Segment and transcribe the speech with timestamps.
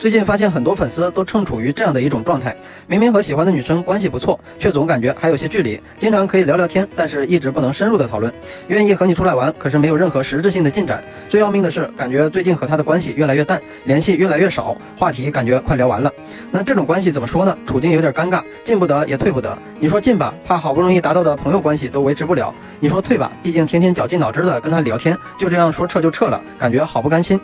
[0.00, 2.56] 最近发现很多粉丝都正处于这样的一种状态，
[2.86, 5.78] 明明和喜欢的女生关系不错，却总感觉还有些距离。
[5.98, 8.32] 经常可以聊聊天，但是一直不能深入的讨论。
[8.68, 11.04] 愿意和你出来玩，可是没有任何实质性的进展。
[11.28, 16.10] 最要命的是，感觉最近和他的关系越来越淡，联系越来越少，话题感觉快聊完了。
[16.50, 17.54] 那这种关系怎么说呢？
[17.66, 19.54] 处境有点尴尬，进不得也退不得。
[19.78, 27.38] 你说进吧，怕好不容易达到的朋友关系都维持不了；你说退吧，毕竟天天绞尽脑汁的跟他聊天，就这样说撤就撤了，感觉好不甘心。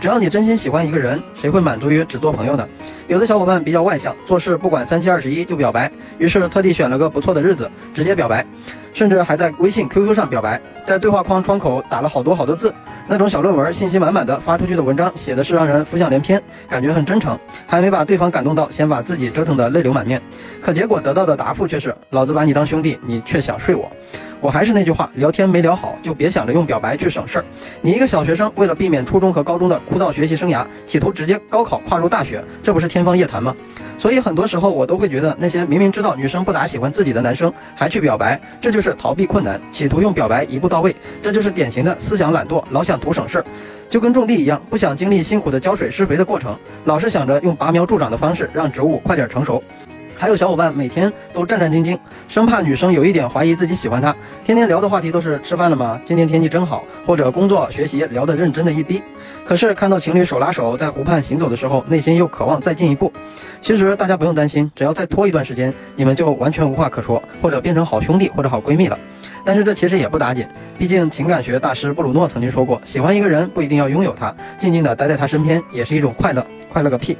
[0.00, 2.68] 只要你真心喜欢一个人，谁会满足于只做朋友的？
[3.08, 8.44] 有的小伙伴比较外向，做事不管三七二十一就表白，于是特地选了个不错的日子直接表白，
[8.92, 12.72] 甚至还在微信、QQ 上表白，在对话框窗口打了好多好多字，
[13.08, 20.22] 那种小论文信息满满的发出去的文章，写的是让人浮想联翩，感觉很真诚，还没把对方感动到，先把自己折腾得泪流满面，
[20.62, 23.90] 可结果得到的答复却是：老子把你当兄弟，你却想睡我。
[24.40, 27.44] 我还是那句话，聊天没聊好，就别想着用表白去省事儿。
[27.82, 33.54] 你一个小学生，为了避免初中和高中的枯燥学习生涯，企图直接高考跨入大学，这不是天方夜谭吗？
[33.98, 43.44] 所以很多时候我都会觉得，那些明明知道女生不咋喜欢自己的男生还去表白，这就是逃避困难，企图用表白一步到位，这就是典型的思想懒惰，老想图省事儿，
[43.90, 49.62] 就跟种地一样，不想经历辛苦的浇水施肥的过程，老是想着用拔苗助长的方式让植物快点成熟。
[50.20, 55.98] 还有小伙伴每天都战战兢兢，生怕女生有一点怀疑自己喜欢他，天天聊的话题都是吃饭了吗？
[56.04, 59.02] 今天天气真好，或者工作学习聊得认真的一逼。
[59.46, 63.10] 可是看到情侣手拉手在湖畔行走的时候，内心又渴望再进一步。
[63.62, 68.98] 其实大家不用担心，只要再拖一段时间，你们就完全无话可说，或者变成好兄弟或者好闺蜜了。
[69.42, 70.46] 但是这其实也不打紧，
[70.78, 76.46] 毕竟情感学大师布鲁诺曾经说过，喜欢一个人不一定要拥有他，静静的待在他身边也是一种快乐。
[76.70, 77.16] 快乐个屁！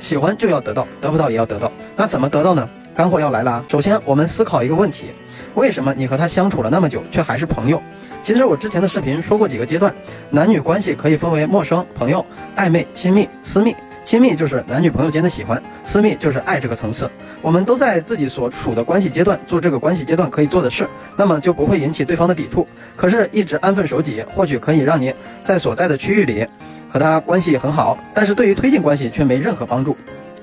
[0.00, 1.70] 喜欢就要得到，得不到也要得到。
[1.94, 2.68] 那怎么得到呢？
[2.96, 3.64] 干货要来了。
[3.68, 5.12] 首先，我们思考一个问题：
[5.54, 7.80] 为什么你和他相处了那么久，却还是朋友？
[8.22, 9.94] 其实我之前的视频说过几个阶段，
[10.30, 12.24] 男女关系可以分为陌生、朋友、
[12.56, 13.76] 暧昧、亲密、私密。
[14.04, 17.08] 亲密就是男女朋友间的喜欢，私密就是爱这个层次。
[17.42, 22.66] 我们都在自己所处的关系阶段做这个关系阶段可以做的事，那么就不会引起对方的抵触。
[22.96, 25.14] 可是，一直安分守己，或许可以让你
[25.44, 26.44] 在所在的区域里。
[26.90, 29.96] 和他关系很好，但是对于推进关系却没任何帮助，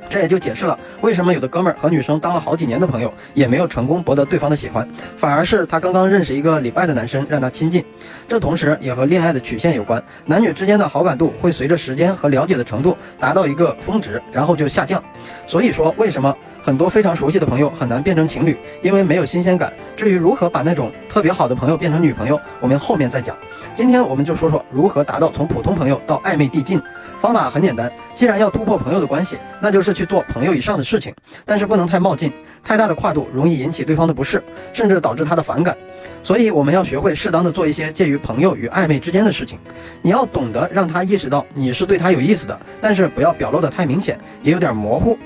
[0.10, 4.88] 这也就解释了为什么有的哥们儿和女生当了好几年的朋友，也没有成功博得对方的喜欢，
[5.18, 7.84] 反而是他刚刚认识一个礼拜的男生让他亲近。
[8.30, 15.04] 这同时也和恋爱的曲线有关，男女之间的好感度会随着时间和了解的程度达到一个峰值，然后就下降。
[15.46, 16.36] 所以说，为什么
[16.68, 18.58] 很多非常熟悉的朋友很难变成情侣？
[18.82, 19.72] 因为没有新鲜感。
[19.96, 23.38] 至于如何把那种特别好的朋友变成女朋友，我们后面再讲。
[23.74, 26.78] 今天我们就说说如何达到从普通朋友到暧昧递进。
[27.22, 35.74] 方法很简单，既然要突破朋友的关系，那就是去做朋友以上的事情，但是不能太冒进，太大的跨度容易引起对方的不适，甚至导致他的反感。
[36.22, 39.58] 所以我们要学会适当的做一些介于朋友与暧昧之间的事情。
[40.02, 45.18] 你要懂得让他意识到你是对他有意思的，但是不要表露的太明显，也有点模糊。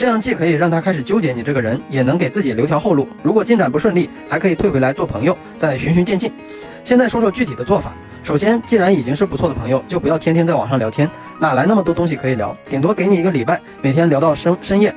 [0.00, 3.06] 这样既可以让他开始纠结你这个人，也能给自己留条后路。
[3.22, 6.32] 如果进展不顺利，还可以退回来做朋友，再循序渐进。
[6.82, 7.92] 现在说说具体的做法。
[8.22, 11.06] 首先，既然已经是不错的朋友，就不要天天在网上聊天，
[11.38, 12.56] 哪来那么多东西可以聊？
[12.64, 14.90] 顶多给你一个礼拜，每天聊到深深夜，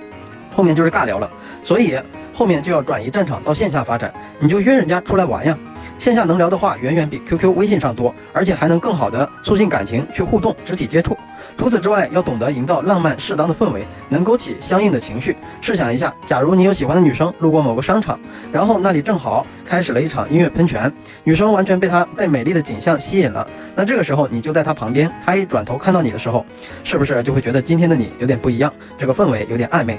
[0.55, 1.29] 后面就是尬聊了。
[1.65, 1.99] 所以
[2.33, 5.57] 后面就要转移战场到线下发展，你就约人家出来玩呀。
[5.97, 11.17] 线下能聊的话远远比 QQ、微信上多，而且还能更好的促进感情，去互动、肢体接触。
[11.57, 15.37] 除此之外，要懂得营造浪漫适当的氛围，能勾起相应的情绪。
[15.61, 18.19] 试想一下，假如你有喜欢的女生路过某个商场，
[18.51, 20.91] 然后那里正好开始了一场音乐喷泉，
[21.23, 23.47] 女生完全被她被美丽的景象吸引了。
[23.75, 26.45] 那这个时候你就在她旁边，她一转头看到你的时候，
[26.83, 28.71] 是不是就会觉得今天的你有点不一样？
[28.97, 29.97] 这个氛围有点暧昧。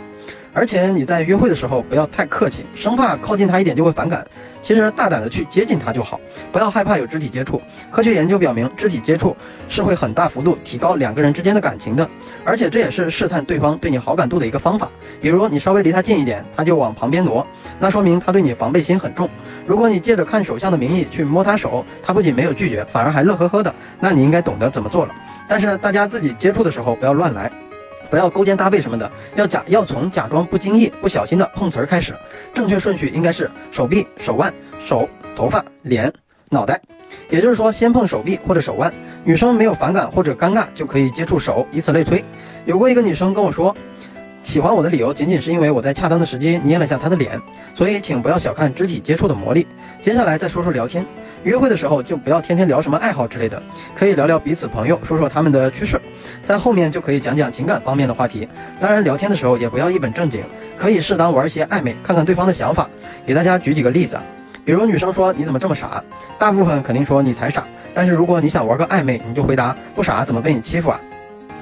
[0.56, 4.24] 而且你在约会的时候不要太客气，生怕靠近他一点就会反感。
[4.62, 6.20] 其实大胆的去接近他就好，
[6.52, 7.60] 不要害怕有肢体接触。
[7.90, 9.36] 科学研究表明，肢体接触
[9.68, 12.08] 是会很大幅度提高两个人之间的感情的，
[12.44, 14.88] 而且这也是试探对方对你好感度的一个方法。
[15.20, 17.44] 比如你稍微离他近一点，他就往旁边挪，
[17.80, 19.28] 那说明他对你防备心很重。
[19.66, 25.14] 如果你借着看手相的名义去摸他手，他不仅没有拒绝，反而还乐呵呵的，那你应该懂得怎么做了。
[25.48, 27.50] 但是大家自己接触的时候不要乱来。
[28.10, 32.14] 不要勾肩搭背什么的，要假要从假装不经意、不小心的碰瓷儿开始。
[32.52, 34.52] 正确顺序应该是手臂、手腕、
[34.86, 36.12] 手、头发、脸、
[36.50, 36.80] 脑袋。
[37.28, 38.92] 也就是说，先碰手臂或者手腕，
[39.24, 42.22] 女生没有反感或者尴尬，就可以接触手，以此类推。
[42.66, 43.74] 有过一个女生跟我说，
[44.44, 47.40] 喜欢我的理由仅仅是因为我在恰当的时机捏了下他的脸。
[47.74, 49.66] 所以，请不要小看肢体接触的魔力。
[50.00, 51.04] 接下来再说说聊天。
[51.44, 53.60] 约会的时候就不要天天聊什么爱好之类的，
[53.94, 56.00] 可以聊聊彼此朋友，说说他们的趣事，
[56.42, 58.48] 在后面就可以讲讲情感方面的话题。
[58.80, 60.42] 当然，聊天的时候也不要一本正经，
[60.78, 62.88] 可以适当玩些暧昧，看看对方的想法。
[63.26, 64.18] 给大家举几个例子，
[64.64, 66.02] 比如女生说你怎么这么傻，
[66.38, 67.64] 大部分肯定说你才傻。
[67.92, 71.00] 但是如果你想玩个暧昧，你就回答不傻怎么被你欺负啊？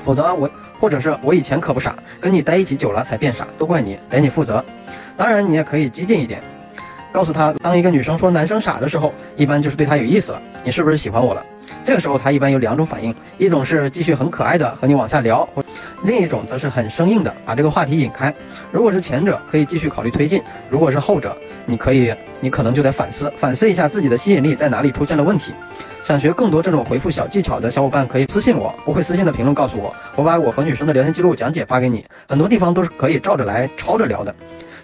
[0.05, 0.49] 否则我
[0.83, 4.63] 或者是我以前可不傻，跟你待一起久了才变傻，都怪你，得你负责。
[5.17, 6.43] 当然，你也可以激进一点，
[7.13, 11.47] 告诉他，当一个女生说男生傻的时候，一般就是对他有意思了，你是不是喜欢我了？
[11.85, 15.49] 这个时候他一般有两种反应，一种是继续很可爱的和你往下聊，
[16.05, 18.33] 另一种则是很生硬的把这个话题引开。
[18.71, 20.41] 如果是前者，可以继续考虑推进；
[20.71, 21.37] 如果是后者，
[21.67, 25.53] 你可以，你可能就得反思，反思一下自己的吸引力在哪里出现了问题。
[26.05, 32.05] 想学更多这种回复小技巧的小伙伴，可以私信我，不会私信的评论告诉我，我把我和女生的聊天记录讲解发给你。
[32.29, 34.35] 很多地方都是可以照着来抄着聊的。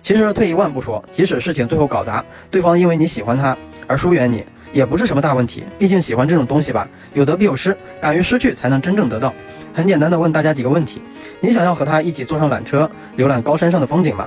[0.00, 3.56] 其实退一万步说，即使事情最后搞砸，对方因为你喜欢他
[3.88, 5.64] 而疏远你，也不是什么大问题。
[5.78, 9.32] 毕竟喜欢这种东西吧，有得必有失，敢于失去才能真正得到。
[9.74, 11.02] 很简单的问大家几个问题：
[11.40, 14.26] 你想要和他一起坐上缆车，浏览高山上的风景吗？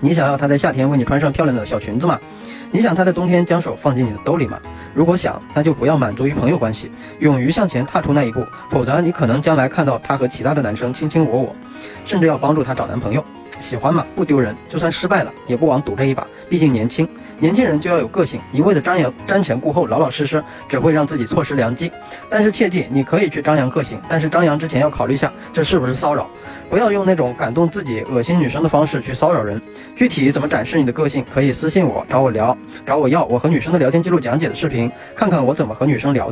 [0.00, 2.18] 你想要他在夏天为你穿上漂亮的小裙子吗？
[2.70, 4.58] 你想他在冬天将手放进你的兜里吗？
[4.94, 6.90] 如果想，那就不要满足于朋友关系，
[7.20, 11.56] 勇于向前踏出那一步，否则你可能将来看到他和其他的男生卿卿我我，
[12.04, 13.24] 甚至要帮助他找男朋友。
[13.62, 16.26] 喜欢嘛，不丢人，就算失败了，也不枉赌这一把。
[16.50, 21.90] 毕竟年轻，年轻人就要有个性，一味的张扬、瞻前顾后、老老实实，只会让自己错失良机。
[22.28, 26.26] 但是切记，你可以去张扬个性，但是张扬之前要考虑下，这是不是骚扰？
[26.68, 29.60] 不要用那种感动自己、恶心女生的方式去骚扰人。
[29.94, 36.30] 具体怎么展示你的个性，可以私信我，找我聊，找我要我和女生的聊天记录讲解的视频，看看我怎么和女生聊的。